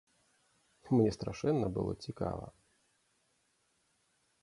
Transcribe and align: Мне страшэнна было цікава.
Мне 0.95 1.11
страшэнна 1.17 1.67
было 1.77 1.91
цікава. 2.07 2.47